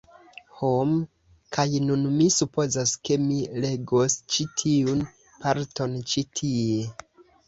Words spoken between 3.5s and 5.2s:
legos ĉi tiun